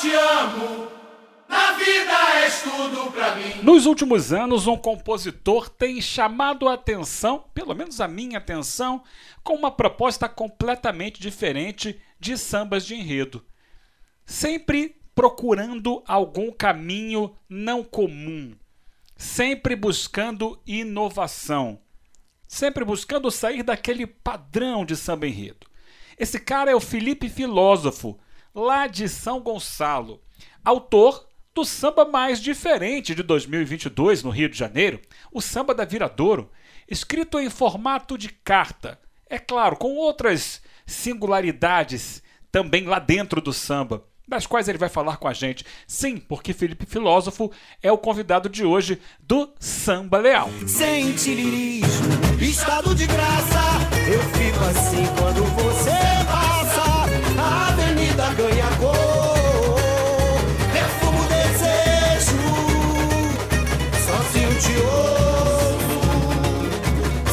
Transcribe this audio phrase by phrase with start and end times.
[0.00, 0.88] te amo.
[1.48, 2.12] Na vida
[2.42, 3.62] és tudo pra mim.
[3.62, 9.02] Nos últimos anos, um compositor tem chamado a atenção, pelo menos a minha atenção,
[9.44, 13.44] com uma proposta completamente diferente de sambas de enredo.
[14.24, 18.54] Sempre procurando algum caminho não comum,
[19.16, 21.80] sempre buscando inovação,
[22.46, 25.66] sempre buscando sair daquele padrão de samba enredo.
[26.18, 28.18] Esse cara é o Felipe Filósofo,
[28.56, 30.22] lá de São Gonçalo,
[30.64, 36.50] autor do samba mais diferente de 2022 no Rio de Janeiro, o Samba da Viradouro,
[36.88, 38.98] escrito em formato de carta,
[39.28, 45.18] é claro, com outras singularidades também lá dentro do samba das quais ele vai falar
[45.18, 45.64] com a gente.
[45.86, 50.50] Sim, porque Felipe Filósofo é o convidado de hoje do Samba Leal.
[50.66, 51.14] Sem
[52.40, 53.60] estado de graça,
[54.10, 56.05] eu fico assim quando você
[64.58, 65.76] te ouço,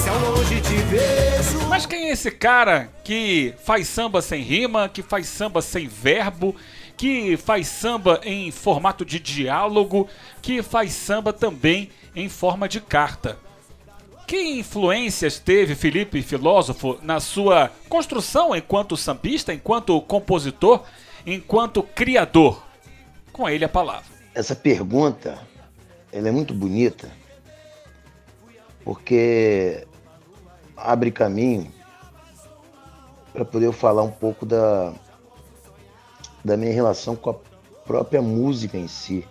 [0.02, 1.68] se ao longe te vejo.
[1.70, 6.56] Mas quem é esse cara que faz samba sem rima, que faz samba sem verbo,
[6.98, 10.08] que faz samba em formato de diálogo,
[10.42, 13.38] que faz samba também em forma de carta?
[14.28, 20.84] Que influências teve Felipe Filósofo na sua construção enquanto sambista, enquanto compositor,
[21.26, 22.62] enquanto criador?
[23.32, 24.12] Com ele a palavra.
[24.36, 25.40] Essa pergunta,
[26.14, 27.10] ela é muito bonita,
[28.84, 29.88] porque
[30.78, 31.74] abre caminho
[33.34, 34.94] para poder eu falar um pouco da,
[36.46, 37.36] da minha relação com a
[37.84, 39.28] própria música em si.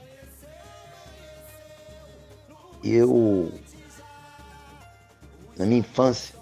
[2.83, 3.53] Eu,
[5.57, 6.35] na minha infância,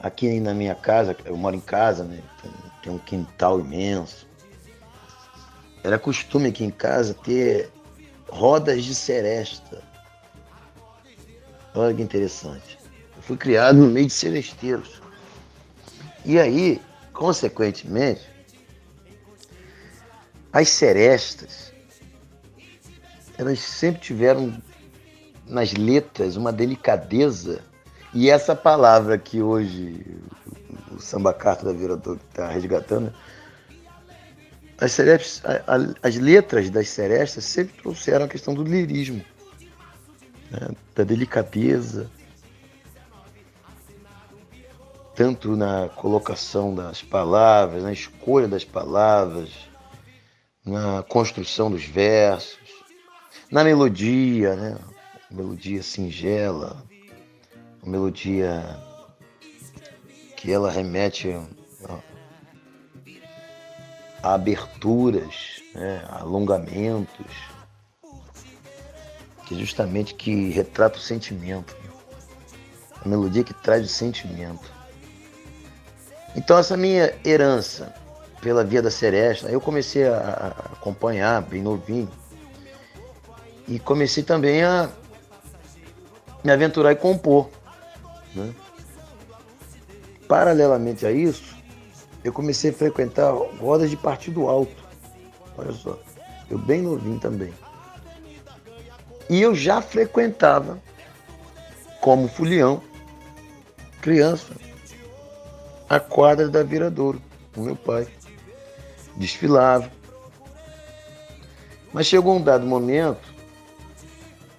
[0.00, 2.22] aqui na minha casa, eu moro em casa, né?
[2.80, 4.24] Tem um quintal imenso.
[5.82, 7.72] Era costume aqui em casa ter
[8.32, 9.82] rodas de seresta.
[11.74, 12.78] Olha que interessante.
[13.14, 15.02] Eu fui criado no meio de seresteiros.
[16.24, 16.80] E aí,
[17.12, 18.22] consequentemente,
[20.50, 21.72] as serestas,
[23.36, 24.60] elas sempre tiveram
[25.46, 27.62] nas letras uma delicadeza.
[28.14, 30.04] E essa palavra que hoje
[30.90, 33.12] o samba carta da Virador está resgatando,
[34.82, 39.24] as, serestas, a, a, as letras das serestas sempre trouxeram a questão do lirismo,
[40.50, 40.70] né?
[40.94, 42.10] da delicadeza,
[45.14, 49.50] tanto na colocação das palavras, na escolha das palavras,
[50.64, 52.58] na construção dos versos,
[53.50, 54.78] na melodia, né?
[55.30, 56.82] Melodia singela,
[57.82, 58.62] uma melodia
[60.36, 61.28] que ela remete
[64.22, 66.04] aberturas, né?
[66.10, 67.26] alongamentos,
[69.46, 71.74] que justamente que retrata o sentimento.
[71.82, 71.90] Né?
[73.04, 74.70] A melodia que traz o sentimento.
[76.36, 77.92] Então essa minha herança
[78.42, 79.48] pela Via da Seresta.
[79.48, 82.10] Eu comecei a acompanhar, bem novinho.
[83.68, 84.90] E comecei também a
[86.42, 87.48] me aventurar e compor.
[88.34, 88.52] Né?
[90.26, 91.51] Paralelamente a isso,
[92.24, 94.82] eu comecei a frequentar rodas de partido alto.
[95.56, 95.98] Olha só,
[96.50, 97.52] eu bem novinho também.
[99.28, 100.78] E eu já frequentava,
[102.00, 102.82] como fulião,
[104.00, 104.52] criança,
[105.88, 107.20] a quadra da Viradouro,
[107.54, 108.06] com meu pai
[109.16, 109.90] desfilava.
[111.92, 113.32] Mas chegou um dado momento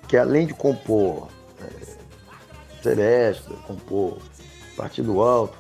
[0.07, 1.27] que além de compor
[1.61, 4.19] é, Seresta, compor
[4.77, 5.57] Partido Alto,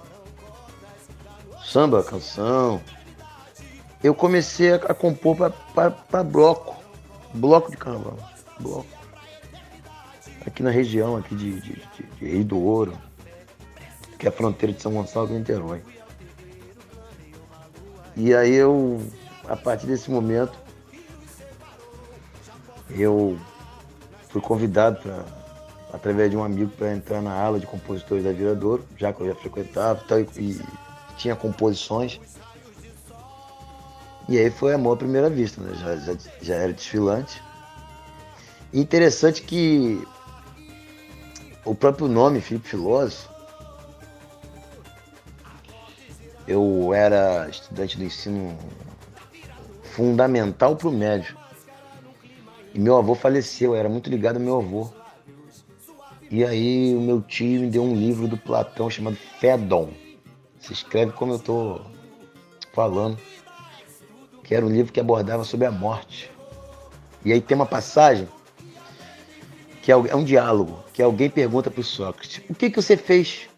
[1.73, 2.79] samba, canção,
[4.03, 5.35] eu comecei a, compor
[5.73, 6.75] para bloco,
[7.33, 8.19] bloco de carnaval,
[8.59, 8.85] bloco.
[10.45, 12.93] Aqui na região aqui de, de, de, de Rio do Ouro,
[14.19, 15.81] que é a fronteira de São Gonçalo do Niterói.
[18.15, 19.01] E aí eu,
[19.49, 20.53] a partir desse momento,
[22.91, 23.35] eu
[24.29, 25.25] fui convidado para
[25.91, 29.27] através de um amigo para entrar na ala de compositores da Viradouro, já que eu
[29.27, 30.59] já frequentava tal, e
[31.17, 32.19] tinha composições.
[34.29, 35.73] E aí foi amor à primeira vista, né?
[35.75, 37.41] já, já, já era desfilante.
[38.71, 40.01] E interessante que
[41.65, 43.29] o próprio nome, Felipe Filósofo,
[46.47, 48.57] eu era estudante do ensino
[49.83, 51.37] fundamental para o médio.
[52.73, 54.89] E meu avô faleceu, eu era muito ligado ao meu avô.
[56.31, 59.91] E aí o meu tio me deu um livro do Platão chamado Fédon.
[60.63, 61.85] Se escreve como eu estou
[62.71, 63.17] falando.
[64.43, 66.31] que era um livro que abordava sobre a morte.
[67.23, 68.27] E aí tem uma passagem
[69.81, 73.49] que é um diálogo, que alguém pergunta para o Sócrates: o que, que você fez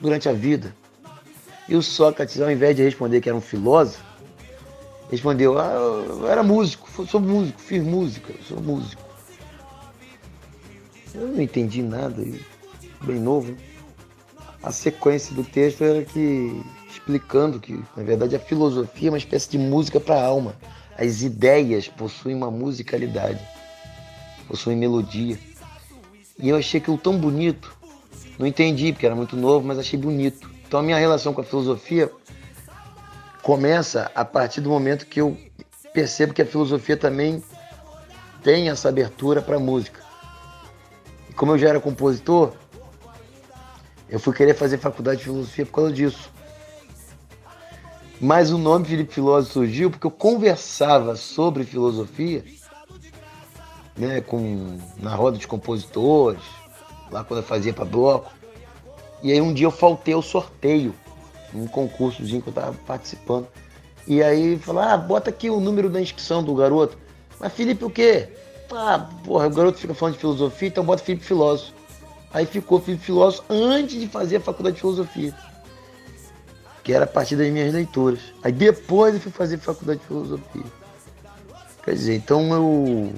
[0.00, 0.74] durante a vida?
[1.68, 4.02] E o Sócrates, ao invés de responder que era um filósofo,
[5.10, 9.02] respondeu: ah, eu era músico, sou músico, fiz música, sou músico.
[11.14, 12.22] Eu não entendi nada,
[13.02, 13.54] bem novo.
[14.62, 19.50] A sequência do texto era que explicando que, na verdade, a filosofia é uma espécie
[19.50, 20.54] de música para a alma.
[20.98, 23.40] As ideias possuem uma musicalidade,
[24.46, 25.38] possuem melodia.
[26.38, 27.74] E eu achei aquilo tão bonito.
[28.38, 30.50] Não entendi, porque era muito novo, mas achei bonito.
[30.66, 32.10] Então a minha relação com a filosofia
[33.42, 35.36] começa a partir do momento que eu
[35.94, 37.42] percebo que a filosofia também
[38.42, 40.00] tem essa abertura para a música.
[41.28, 42.52] E como eu já era compositor,
[44.10, 46.30] eu fui querer fazer faculdade de filosofia por causa disso.
[48.20, 52.44] Mas o nome Felipe Filósofo surgiu porque eu conversava sobre filosofia
[53.96, 56.42] né, com, na roda de compositores,
[57.10, 58.32] lá quando eu fazia para bloco.
[59.22, 60.94] E aí um dia eu faltei ao sorteio,
[61.54, 63.46] um concursozinho que eu estava participando.
[64.06, 66.98] E aí falaram, ah, bota aqui o número da inscrição do garoto.
[67.38, 68.28] Mas Felipe o quê?
[68.72, 71.79] Ah, porra, o garoto fica falando de filosofia, então bota Felipe Filósofo.
[72.32, 75.34] Aí ficou Filósofo antes de fazer a faculdade de filosofia.
[76.84, 78.20] Que era a partir das minhas leituras.
[78.42, 80.64] Aí depois eu fui fazer faculdade de filosofia.
[81.84, 83.12] Quer dizer, então eu.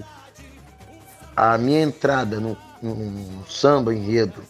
[1.37, 4.43] A minha entrada no, no, no samba enredo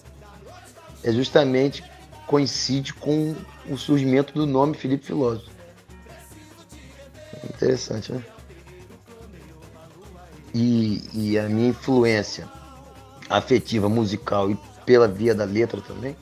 [1.03, 1.85] é justamente
[2.27, 3.35] coincide com
[3.69, 5.51] o surgimento do nome Felipe Filósofo.
[7.45, 8.25] Interessante, né?
[10.55, 12.49] E, e a minha influência
[13.37, 16.17] afetiva, musical e pela via da letra também,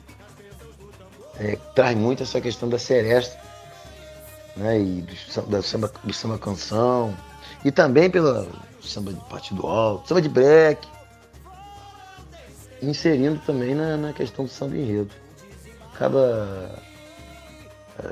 [1.39, 3.37] é, traz muito essa questão da seresta,
[4.55, 4.79] né?
[4.79, 7.15] E do, da samba, do samba canção,
[7.65, 8.47] e também pela
[8.81, 10.87] samba de partido alto, samba de break,
[12.81, 15.11] inserindo também na, na questão do samba enredo.
[15.93, 16.81] Acaba
[17.99, 18.09] é,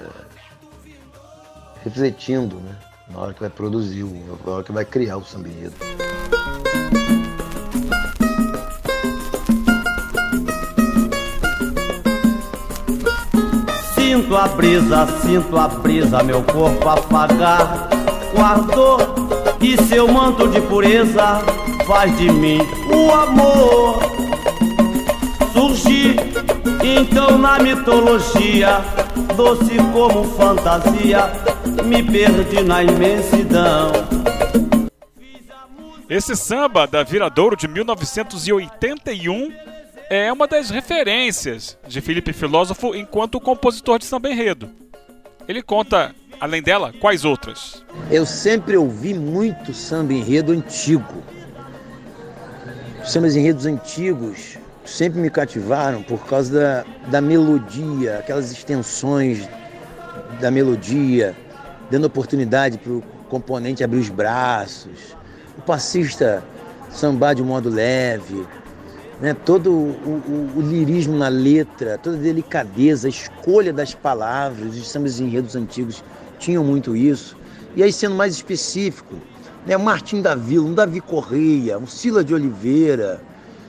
[1.84, 2.78] refletindo, né?
[3.10, 5.76] Na hora que vai produzir, na hora que vai criar o samba enredo.
[14.20, 17.88] Sinto a brisa, sinto a brisa, meu corpo apagar
[18.38, 19.00] o ardor
[19.62, 21.42] e seu manto de pureza
[21.88, 22.60] faz de mim
[22.94, 23.98] o amor
[25.54, 26.18] surgir.
[26.84, 28.82] Então na mitologia,
[29.38, 31.32] doce como fantasia,
[31.86, 33.90] me perdi na imensidão.
[36.10, 39.69] Esse samba da Viradouro de 1981
[40.10, 44.70] é uma das referências de Felipe Filósofo enquanto compositor de samba enredo.
[45.48, 47.86] Ele conta, além dela, quais outras?
[48.10, 51.24] Eu sempre ouvi muito samba enredo antigo.
[53.06, 59.48] Sambas enredos antigos sempre me cativaram por causa da, da melodia, aquelas extensões
[60.42, 61.36] da melodia,
[61.92, 65.16] dando oportunidade para o componente abrir os braços,
[65.58, 66.44] o passista
[66.90, 68.48] sambar de modo leve,
[69.22, 69.34] né?
[69.34, 74.90] todo o, o, o, lirismo na letra, toda a delicadeza, a escolha das palavras, os
[74.90, 76.04] sambas enredos antigos
[76.38, 77.36] tinham muito isso.
[77.76, 79.16] E aí, sendo mais específico,
[79.66, 79.78] né?
[79.78, 83.22] Martim da Vila, um Davi Correia, um Sila de Oliveira.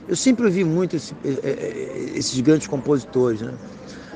[0.07, 3.41] Eu sempre ouvi muito esse, é, é, é, esses grandes compositores.
[3.41, 3.53] Né?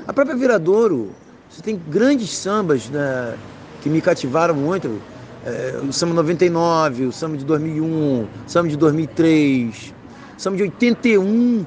[0.08, 1.12] A própria Viradouro,
[1.50, 3.38] você tem grandes sambas né,
[3.82, 5.00] que me cativaram muito.
[5.46, 9.94] É, o samba 99, o samba de 2001, o samba de 2003,
[10.38, 11.66] samba de 81,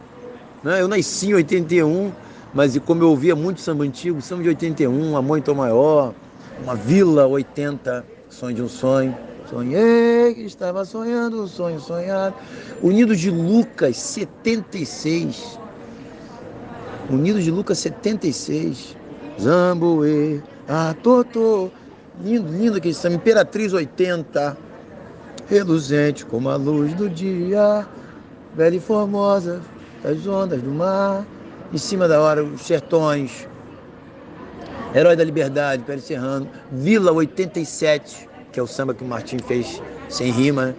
[0.62, 0.80] né?
[0.80, 2.12] Eu nasci em 81,
[2.52, 6.14] mas como eu ouvia muito samba antigo, samba de 81, Amor Tom Maior,
[6.62, 9.16] Uma Vila 80, Sonho de um Sonho.
[9.48, 12.34] Sonhei que estava sonhando sonho sonhado.
[12.82, 15.58] Unido de Lucas 76.
[17.08, 18.94] Unido de Lucas 76.
[19.40, 21.70] Zamboe, ah, Totô.
[22.22, 23.16] Lindo, lindo aquele samba.
[23.16, 24.54] Imperatriz 80.
[25.48, 27.88] Reluzente como a luz do dia
[28.58, 29.62] velha e formosa,
[30.02, 31.24] das ondas do mar,
[31.72, 33.46] em cima da hora, os sertões,
[34.92, 39.80] Herói da Liberdade, Pérez Serrano, Vila 87, que é o samba que o Martim fez
[40.08, 40.74] sem rima.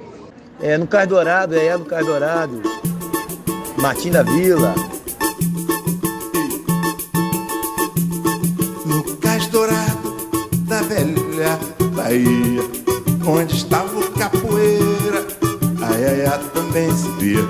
[0.62, 2.62] É, no Cais Dourado, é, é no Cais Dourado,
[3.78, 4.76] Martim da Vila.
[8.86, 10.18] No Cais Dourado
[10.68, 11.58] da velha
[11.96, 12.62] Bahia,
[13.26, 15.39] onde estava o capoeira,
[16.00, 17.42] ai ai ai também se via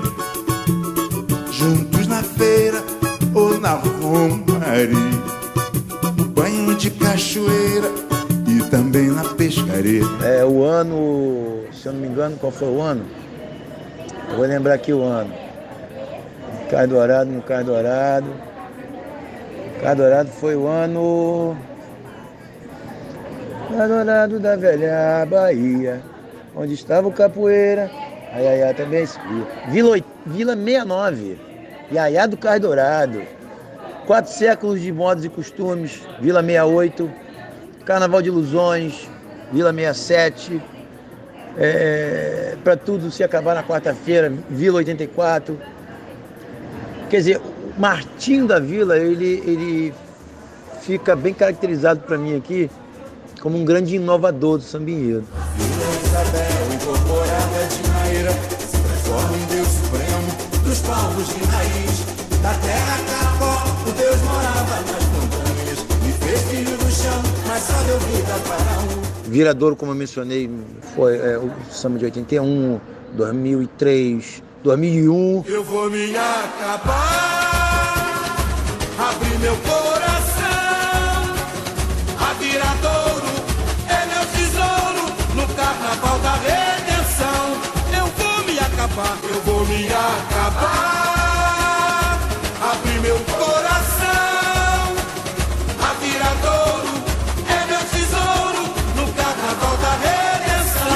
[1.52, 2.82] juntos na feira
[3.32, 4.88] ou na romaria,
[6.16, 7.88] no banho de cachoeira
[8.48, 10.02] e também na pescaria.
[10.24, 13.04] É, o ano, se eu não me engano, qual foi o ano?
[14.30, 15.32] Eu vou lembrar aqui o ano.
[16.68, 18.30] Cais Dourado, no Cais Dourado.
[19.80, 21.56] Cais Dourado foi o ano.
[23.76, 26.00] Cais Dourado da velha Bahia,
[26.56, 28.09] onde estava o capoeira.
[28.32, 29.46] Ayayá também subia.
[29.68, 29.96] Vila,
[30.26, 31.38] Vila 69,
[31.90, 33.22] Iaiá do Cais Dourado.
[34.06, 37.10] Quatro séculos de modos e costumes, Vila 68.
[37.84, 39.08] Carnaval de Ilusões,
[39.52, 40.62] Vila 67.
[41.58, 45.58] É, para tudo se acabar na quarta-feira, Vila 84.
[47.08, 49.94] Quer dizer, o Martinho da Vila, ele, ele
[50.82, 52.70] fica bem caracterizado para mim aqui
[53.40, 55.24] como um grande inovador do sambinheiro.
[58.20, 60.28] Maneira, se transforma em Deus supremo
[60.62, 62.04] dos povos de raiz.
[62.42, 67.82] Da terra Capó, o Deus morava nas montanhas, me fez filho do chão, mas só
[67.84, 69.30] deu vida para um.
[69.30, 70.50] Viradouro, como eu mencionei,
[70.94, 72.78] foi é, o samba de 81,
[73.14, 75.44] 2003, 2001.
[75.46, 76.76] Eu vou me acabar,
[78.98, 79.99] abrir meu coração.
[88.90, 90.68] Acabar, eu vou me acabar,
[92.72, 94.06] abrir meu coração.
[95.80, 96.88] A viradouro
[97.48, 98.62] é meu tesouro
[98.96, 100.90] no carnaval da redenção.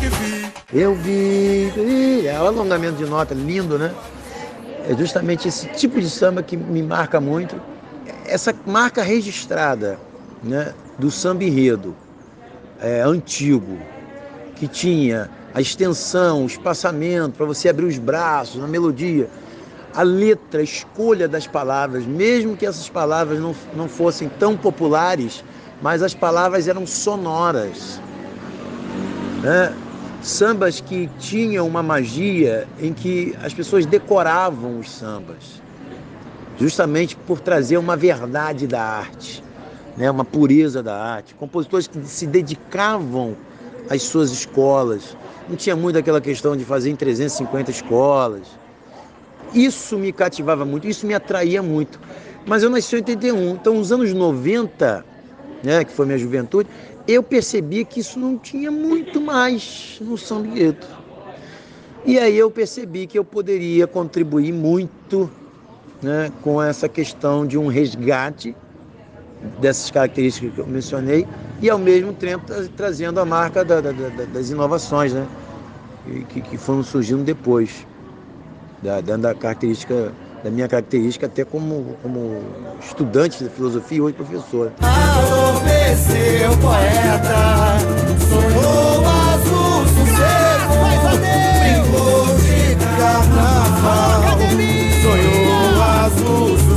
[0.00, 0.52] Que vi.
[0.72, 2.26] Eu vi.
[2.26, 3.92] É o alongamento de nota, lindo, né?
[4.88, 7.60] É justamente esse tipo de samba que me marca muito.
[8.24, 9.98] Essa marca registrada
[10.42, 11.94] né, do samba enredo
[12.80, 13.78] é, antigo,
[14.56, 19.28] que tinha a extensão, o espaçamento para você abrir os braços, na melodia,
[19.94, 25.42] a letra, a escolha das palavras, mesmo que essas palavras não, não fossem tão populares,
[25.80, 28.00] mas as palavras eram sonoras.
[29.42, 29.74] Né?
[30.22, 35.62] Sambas que tinham uma magia em que as pessoas decoravam os sambas,
[36.58, 39.42] justamente por trazer uma verdade da arte,
[39.96, 40.10] né?
[40.10, 41.34] uma pureza da arte.
[41.34, 43.36] Compositores que se dedicavam
[43.88, 45.16] às suas escolas,
[45.48, 48.46] não tinha muito aquela questão de fazer em 350 escolas.
[49.54, 51.98] Isso me cativava muito, isso me atraía muito.
[52.46, 55.04] Mas eu nasci em 81, então nos anos 90,
[55.62, 56.68] né, que foi minha juventude,
[57.06, 60.86] eu percebi que isso não tinha muito mais no samba enredo.
[62.04, 65.30] E aí eu percebi que eu poderia contribuir muito
[66.02, 68.54] né, com essa questão de um resgate
[69.60, 71.26] dessas características que eu mencionei
[71.60, 75.26] e ao mesmo tempo tra- trazendo a marca da- da- da- das inovações, né,
[76.06, 77.86] e que, que foram surgindo depois
[78.82, 80.12] da, da, da característica
[80.42, 82.40] da minha característica até como, como
[82.80, 84.72] estudante de filosofia e hoje professor.
[84.80, 87.76] Adormeceu poeta,
[88.28, 90.78] sonhou azul sossego,
[91.58, 94.38] brincou de carnaval.
[95.02, 96.67] Sonhou azul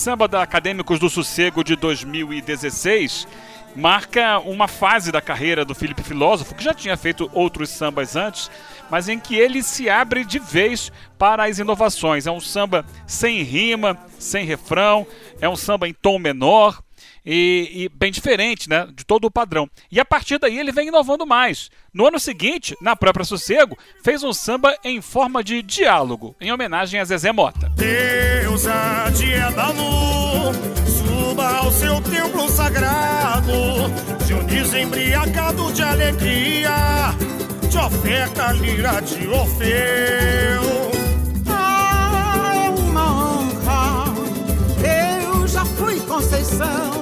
[0.00, 3.28] samba da Acadêmicos do Sossego de 2016
[3.76, 8.50] marca uma fase da carreira do Felipe Filósofo, que já tinha feito outros sambas antes,
[8.90, 12.26] mas em que ele se abre de vez para as inovações.
[12.26, 15.06] É um samba sem rima, sem refrão,
[15.38, 16.82] é um samba em tom menor.
[17.24, 19.68] E, e bem diferente, né, de todo o padrão.
[19.90, 21.70] E a partir daí ele vem inovando mais.
[21.92, 27.00] No ano seguinte, na própria Sossego, fez um samba em forma de diálogo, em homenagem
[27.00, 27.68] a Zezé Mota.
[27.70, 30.52] Deusa de Edalu,
[30.86, 33.52] suba ao seu templo sagrado.
[34.26, 37.14] Dionísio embriagado de alegria,
[37.68, 40.90] de oferta lira de Orfeu.
[41.48, 44.14] Ah, é uma honra.
[45.26, 46.99] Eu já fui Conceição.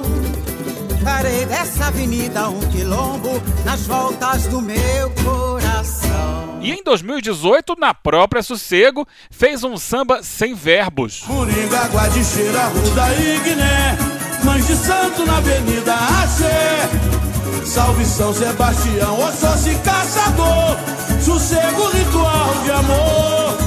[1.19, 6.59] Farei dessa avenida um quilombo nas voltas do meu coração.
[6.61, 11.25] E em 2018, na própria Sossego, fez um samba sem verbos.
[11.27, 13.97] Moringa, Guadicheira, Ruda e Guiné.
[14.45, 16.89] Mães de Santo na Avenida Axé.
[17.65, 20.77] Salve São Sebastião, Oxóssi Caçador.
[21.21, 23.57] Sossego, ritual de amor.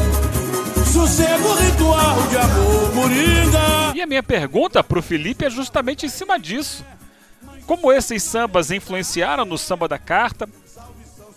[0.91, 2.95] Sossego, ritual de amor.
[2.95, 3.95] Moringa.
[3.95, 6.83] E a minha pergunta pro Felipe é justamente em cima disso.
[7.66, 10.49] Como esses sambas influenciaram no samba da carta?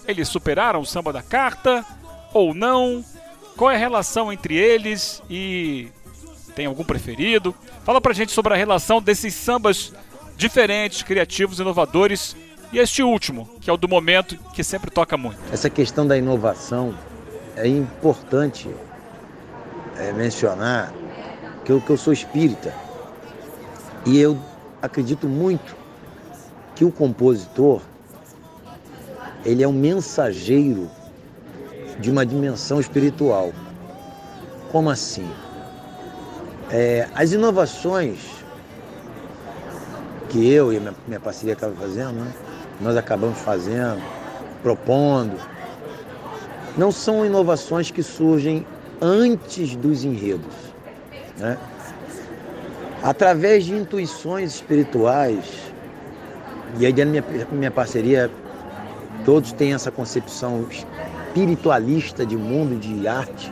[0.07, 1.85] Eles superaram o samba da carta
[2.33, 3.03] ou não?
[3.55, 5.89] Qual é a relação entre eles e
[6.55, 7.55] Tem algum preferido?
[7.83, 9.93] Fala pra gente sobre a relação desses sambas
[10.37, 12.35] diferentes, criativos, inovadores
[12.71, 15.37] e este último, que é o do momento, que sempre toca muito.
[15.51, 16.97] Essa questão da inovação
[17.55, 18.69] é importante
[19.97, 20.93] é, mencionar
[21.63, 22.73] que eu, que eu sou espírita
[24.05, 24.37] e eu
[24.81, 25.75] acredito muito
[26.75, 27.81] que o compositor
[29.45, 30.89] ele é um mensageiro
[31.99, 33.53] de uma dimensão espiritual.
[34.71, 35.29] Como assim?
[36.71, 38.19] É, as inovações
[40.29, 42.33] que eu e minha, minha parceria acabam fazendo, né?
[42.81, 44.01] nós acabamos fazendo,
[44.61, 45.39] propondo,
[46.75, 48.65] não são inovações que surgem
[48.99, 50.53] antes dos enredos.
[51.37, 51.57] Né?
[53.03, 55.64] Através de intuições espirituais,
[56.77, 58.29] e aí dentro da minha, minha parceria,
[59.23, 63.51] todos têm essa concepção espiritualista de mundo, de arte.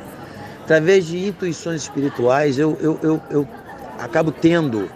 [0.63, 3.47] Através de intuições espirituais, eu, eu, eu, eu
[3.99, 4.89] acabo tendo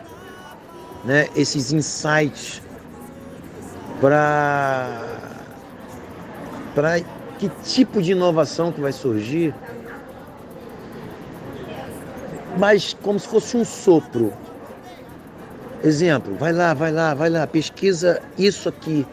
[1.04, 2.62] né, esses insights
[4.00, 5.04] para
[6.74, 7.00] para
[7.40, 9.54] que tipo de inovação que vai surgir,
[12.58, 14.32] mas como se fosse um sopro.
[15.84, 19.06] Exemplo, vai lá, vai lá, vai lá, pesquisa isso aqui,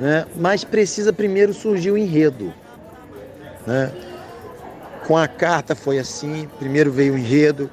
[0.00, 0.24] né?
[0.36, 2.52] mas precisa primeiro surgir o enredo.
[3.66, 3.92] Né?
[5.06, 7.70] Com a carta foi assim, primeiro veio o enredo,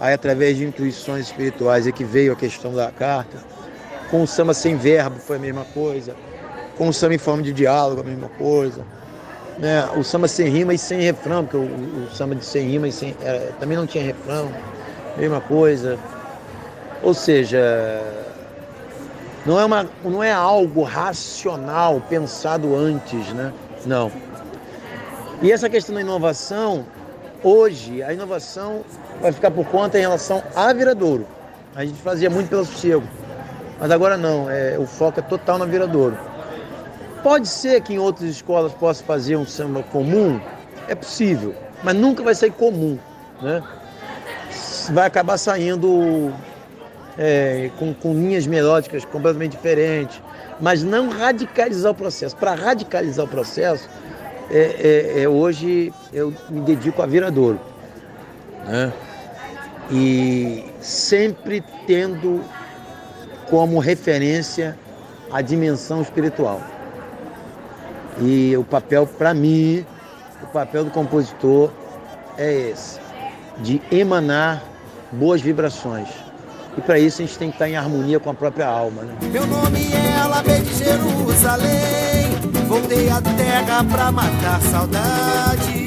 [0.00, 3.38] aí através de intuições espirituais é que veio a questão da carta.
[4.10, 6.16] Com o samba sem verbo foi a mesma coisa.
[6.76, 8.84] Com o samba em forma de diálogo a mesma coisa.
[9.58, 9.88] Né?
[9.96, 12.92] O samba sem rima e sem refrão, porque o, o, samba de sem rima e
[12.92, 14.50] sem, é, também não tinha refrão,
[15.16, 15.98] mesma coisa.
[17.02, 18.00] Ou seja,
[19.44, 23.52] não é, uma, não é algo racional, pensado antes, né?
[23.84, 24.10] Não.
[25.42, 26.86] E essa questão da inovação,
[27.42, 28.84] hoje, a inovação
[29.20, 31.26] vai ficar por conta em relação a Viradouro.
[31.74, 33.02] A gente fazia muito pelo sossego.
[33.80, 36.16] Mas agora não, é, o foco é total na Viradouro.
[37.20, 40.40] Pode ser que em outras escolas possa fazer um samba comum,
[40.86, 42.96] é possível, mas nunca vai sair comum,
[43.40, 43.60] né?
[44.92, 46.32] Vai acabar saindo
[47.18, 50.20] é, com, com linhas melódicas completamente diferentes,
[50.60, 52.36] mas não radicalizar o processo.
[52.36, 53.88] Para radicalizar o processo,
[54.50, 57.60] é, é, é, hoje eu me dedico a viradouro.
[58.66, 58.92] Né?
[59.90, 62.42] E sempre tendo
[63.48, 64.78] como referência
[65.30, 66.60] a dimensão espiritual.
[68.20, 69.84] E o papel, para mim,
[70.42, 71.70] o papel do compositor
[72.36, 73.00] é esse,
[73.58, 74.62] de emanar
[75.12, 76.08] boas vibrações.
[76.76, 79.02] E para isso a gente tem que estar em harmonia com a própria alma.
[79.02, 79.14] Né?
[79.30, 82.30] Meu nome é Alabê de Jerusalém,
[82.66, 85.86] voltei à terra para matar saudade.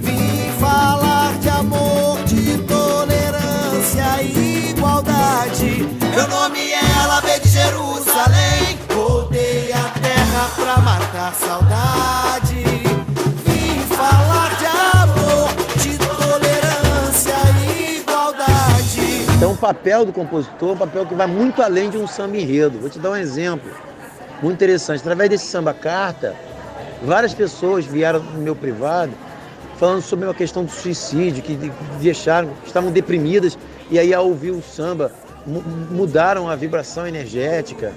[0.00, 5.86] Vim falar de amor, de tolerância e igualdade.
[6.14, 12.77] Meu nome é Alabê de Jerusalém, voltei à terra pra matar saudade.
[19.38, 22.36] Então, o papel do compositor é um papel que vai muito além de um samba
[22.36, 22.80] enredo.
[22.80, 23.70] Vou te dar um exemplo
[24.42, 24.98] muito interessante.
[24.98, 26.34] Através desse samba carta,
[27.04, 29.12] várias pessoas vieram no meu privado
[29.76, 31.56] falando sobre uma questão do suicídio, que
[32.00, 33.56] deixaram, estavam deprimidas
[33.88, 35.12] e aí ao ouvir o samba
[35.88, 37.92] mudaram a vibração energética,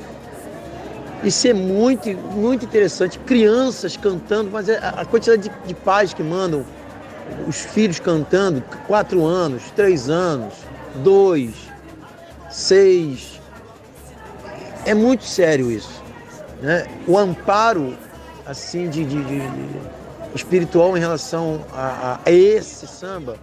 [1.23, 3.17] isso é muito, muito interessante.
[3.17, 6.63] Crianças cantando, mas é a quantidade de, de pais que mandam
[7.47, 10.54] os filhos cantando, quatro anos, três anos,
[10.95, 11.54] dois,
[12.49, 13.39] seis.
[14.86, 16.01] É muito sério isso.
[16.62, 16.88] Né?
[17.08, 17.95] O amparo
[18.45, 19.41] assim de, de, de
[20.36, 23.36] espiritual em relação a, a, esse samba,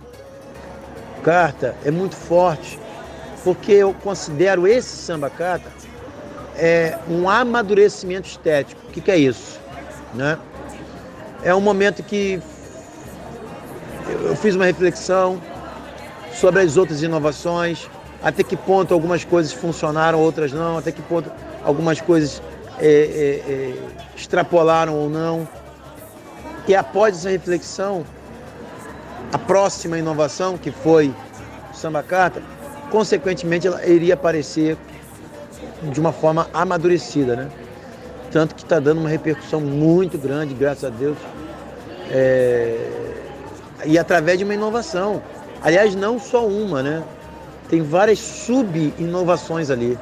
[1.23, 2.79] carta, é muito forte,
[3.45, 5.71] porque eu considero esse samba carta
[6.57, 8.81] é um amadurecimento estético.
[8.89, 9.61] O que, que é isso?
[10.15, 10.37] Né?
[11.43, 12.41] É um momento que
[14.25, 15.41] eu fiz uma reflexão
[16.41, 17.89] sobre as outras inovações,
[18.23, 21.31] até que ponto algumas coisas funcionaram, outras não, até que ponto
[21.65, 22.41] algumas coisas
[22.79, 23.75] é, é, é,
[24.17, 25.49] extrapolaram ou não.
[26.67, 28.05] E após essa reflexão,
[29.33, 31.13] a próxima inovação, que foi
[31.73, 32.41] o samba carta,
[32.91, 34.77] consequentemente ela iria aparecer
[35.83, 37.49] de uma forma amadurecida, né?
[38.31, 41.17] Tanto que está dando uma repercussão muito grande, graças a Deus,
[42.11, 42.77] é...
[43.85, 45.23] e através de uma inovação.
[45.63, 47.03] Aliás, não só uma, né?
[47.69, 49.99] Tem várias sub-inovações ali.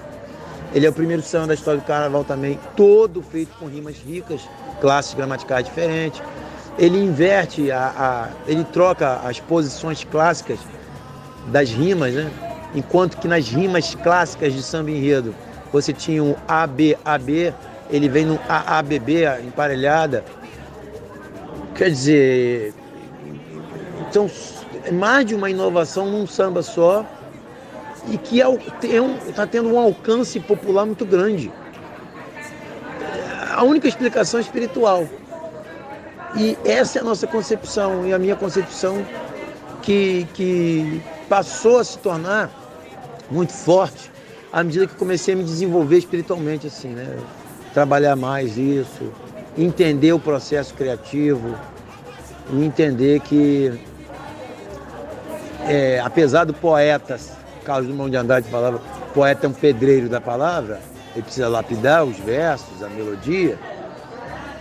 [0.74, 4.42] Ele é o primeiro samba da história do carnaval também, todo feito com rimas ricas,
[4.80, 6.20] classes gramaticais diferentes.
[6.78, 10.58] Ele inverte, a, a, ele troca as posições clássicas
[11.48, 12.30] das rimas, né?
[12.74, 15.34] Enquanto que nas rimas clássicas de samba enredo
[15.72, 17.54] você tinha um ABAB,
[17.90, 20.24] ele vem no AABB, emparelhada.
[21.74, 22.74] Quer dizer,
[24.08, 24.28] então
[24.92, 27.04] mais de uma inovação num samba só
[28.08, 28.40] e que
[29.28, 31.50] está tendo um alcance popular muito grande.
[33.52, 35.06] A única explicação é espiritual.
[36.36, 39.04] E essa é a nossa concepção, e a minha concepção
[39.82, 42.50] que, que passou a se tornar
[43.30, 44.10] muito forte
[44.52, 47.18] à medida que comecei a me desenvolver espiritualmente, assim, né?
[47.72, 49.12] Trabalhar mais isso,
[49.56, 51.54] entender o processo criativo,
[52.52, 53.72] entender que,
[55.68, 57.18] é, apesar do poeta,
[57.64, 58.80] Carlos Dumont de Andrade falava,
[59.12, 60.80] poeta é um pedreiro da palavra,
[61.14, 63.58] ele precisa lapidar os versos, a melodia,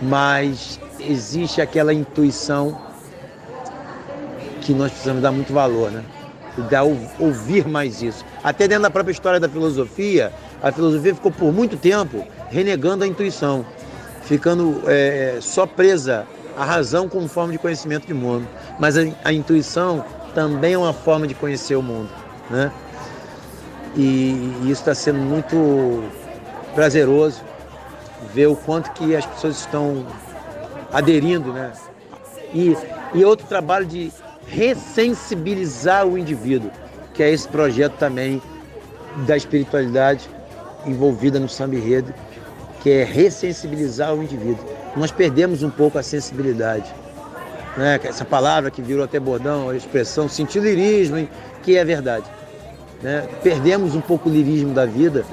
[0.00, 2.80] mas existe aquela intuição
[4.60, 6.02] que nós precisamos dar muito valor, né?
[6.70, 8.24] Dar, ouvir mais isso.
[8.42, 13.06] Até dentro da própria história da filosofia, a filosofia ficou por muito tempo renegando a
[13.06, 13.64] intuição,
[14.22, 18.48] ficando é, só presa à razão como forma de conhecimento de mundo.
[18.78, 20.04] Mas a, a intuição
[20.36, 22.10] também é uma forma de conhecer o mundo,
[22.50, 22.70] né?
[23.96, 26.04] E, e isso está sendo muito
[26.74, 27.40] prazeroso
[28.34, 30.04] ver o quanto que as pessoas estão
[30.92, 31.72] aderindo, né?
[32.52, 32.76] E,
[33.14, 34.12] e outro trabalho de
[34.46, 36.70] ressensibilizar o indivíduo,
[37.14, 38.42] que é esse projeto também
[39.26, 40.28] da espiritualidade
[40.84, 42.12] envolvida no samba enredo,
[42.82, 44.66] que é ressensibilizar o indivíduo.
[44.94, 46.94] Nós perdemos um pouco a sensibilidade.
[47.76, 48.00] Né?
[48.04, 51.28] Essa palavra que virou até bordão, a expressão sentir lirismo,
[51.62, 52.24] que é verdade.
[53.02, 53.28] Né?
[53.42, 55.24] Perdemos um pouco o lirismo da vida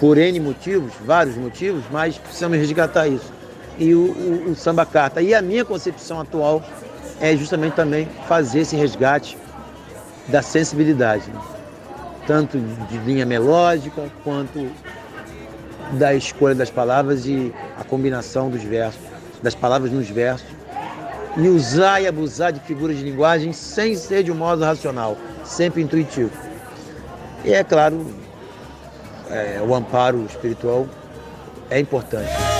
[0.00, 3.32] por N motivos, vários motivos, mas precisamos resgatar isso.
[3.78, 5.22] E o, o, o samba carta.
[5.22, 6.62] E a minha concepção atual
[7.20, 9.36] é justamente também fazer esse resgate
[10.28, 11.40] da sensibilidade, né?
[12.26, 14.70] tanto de linha melódica quanto
[15.92, 19.00] da escolha das palavras e a combinação dos versos,
[19.42, 20.46] das palavras nos versos,
[21.36, 25.82] e usar e abusar de figuras de linguagem sem ser de um modo racional, sempre
[25.82, 26.32] intuitivo.
[27.44, 28.06] E é claro,
[29.30, 30.86] é, o amparo espiritual
[31.70, 32.59] é importante.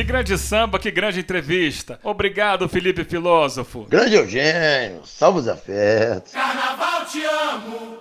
[0.00, 1.98] grande samba, que grande entrevista.
[2.04, 3.84] Obrigado, Felipe Filósofo.
[3.88, 6.32] Grande Eugênio, salve os afetos.
[6.32, 7.98] Carnaval te amo,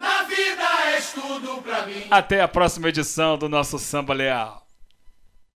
[0.00, 0.62] na vida
[0.96, 2.04] és tudo pra mim.
[2.10, 4.61] Até a próxima edição do nosso Samba Leal.